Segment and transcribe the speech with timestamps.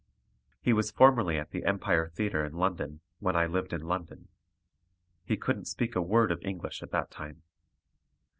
[0.63, 4.29] He was formerly at the Empire Theatre in London, when I lived in London.
[5.23, 7.43] He couldn't speak a word of English at that time.